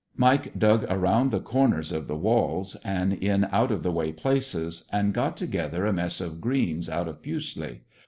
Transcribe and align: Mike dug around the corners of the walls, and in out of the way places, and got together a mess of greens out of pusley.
Mike 0.17 0.57
dug 0.57 0.83
around 0.89 1.29
the 1.29 1.39
corners 1.39 1.91
of 1.91 2.07
the 2.07 2.15
walls, 2.17 2.73
and 2.83 3.13
in 3.13 3.45
out 3.51 3.71
of 3.71 3.83
the 3.83 3.91
way 3.91 4.11
places, 4.11 4.87
and 4.91 5.13
got 5.13 5.37
together 5.37 5.85
a 5.85 5.93
mess 5.93 6.19
of 6.19 6.41
greens 6.41 6.89
out 6.89 7.07
of 7.07 7.21
pusley. 7.21 7.81